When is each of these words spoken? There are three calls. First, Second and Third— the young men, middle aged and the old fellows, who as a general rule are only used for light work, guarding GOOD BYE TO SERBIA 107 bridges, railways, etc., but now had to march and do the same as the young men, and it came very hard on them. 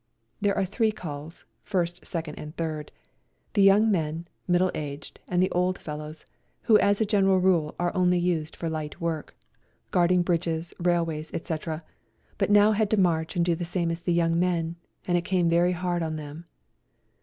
There 0.41 0.57
are 0.57 0.65
three 0.65 0.91
calls. 0.91 1.45
First, 1.61 2.07
Second 2.07 2.33
and 2.39 2.57
Third— 2.57 2.91
the 3.53 3.61
young 3.61 3.91
men, 3.91 4.25
middle 4.47 4.71
aged 4.73 5.19
and 5.27 5.43
the 5.43 5.51
old 5.51 5.77
fellows, 5.77 6.25
who 6.63 6.79
as 6.79 6.99
a 6.99 7.05
general 7.05 7.37
rule 7.39 7.75
are 7.77 7.93
only 7.95 8.17
used 8.17 8.55
for 8.55 8.67
light 8.67 8.99
work, 8.99 9.35
guarding 9.91 10.21
GOOD 10.21 10.25
BYE 10.33 10.37
TO 10.37 10.43
SERBIA 10.63 10.75
107 10.79 10.81
bridges, 10.81 10.85
railways, 10.91 11.33
etc., 11.35 11.83
but 12.39 12.49
now 12.49 12.71
had 12.71 12.89
to 12.89 12.97
march 12.97 13.35
and 13.35 13.45
do 13.45 13.53
the 13.53 13.63
same 13.63 13.91
as 13.91 13.99
the 13.99 14.11
young 14.13 14.39
men, 14.39 14.75
and 15.07 15.19
it 15.19 15.23
came 15.23 15.47
very 15.47 15.73
hard 15.73 16.01
on 16.01 16.15
them. 16.15 16.45